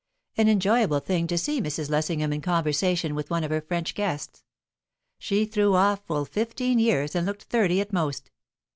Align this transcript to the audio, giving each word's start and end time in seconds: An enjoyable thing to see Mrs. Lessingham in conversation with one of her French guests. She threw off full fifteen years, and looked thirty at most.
An 0.35 0.47
enjoyable 0.49 0.99
thing 0.99 1.27
to 1.27 1.37
see 1.37 1.61
Mrs. 1.61 1.91
Lessingham 1.91 2.33
in 2.33 2.41
conversation 2.41 3.13
with 3.13 3.29
one 3.29 3.43
of 3.43 3.51
her 3.51 3.61
French 3.61 3.93
guests. 3.93 4.43
She 5.19 5.45
threw 5.45 5.75
off 5.75 6.07
full 6.07 6.25
fifteen 6.25 6.79
years, 6.79 7.13
and 7.13 7.23
looked 7.27 7.43
thirty 7.43 7.79
at 7.79 7.93
most. 7.93 8.31